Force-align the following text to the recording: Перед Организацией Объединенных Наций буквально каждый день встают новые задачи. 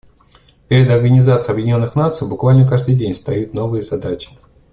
Перед 0.67 0.89
Организацией 0.89 1.53
Объединенных 1.53 1.93
Наций 1.95 2.27
буквально 2.27 2.67
каждый 2.67 2.95
день 2.95 3.13
встают 3.13 3.53
новые 3.53 3.83
задачи. 3.83 4.31